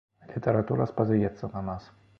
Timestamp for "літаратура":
0.37-0.87